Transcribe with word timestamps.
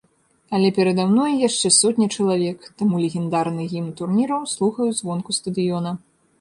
Але 0.59 0.69
перада 0.77 1.03
мной 1.11 1.35
яшчэ 1.47 1.67
сотня 1.81 2.07
чалавек, 2.15 2.59
таму 2.83 3.03
легендарны 3.03 3.69
гімн 3.77 3.95
турніру 4.03 4.43
слухаю 4.57 4.91
звонку 5.05 5.31
стадыёна. 5.43 5.97